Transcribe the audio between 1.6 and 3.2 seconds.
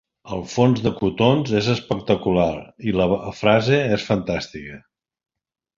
espectacular i la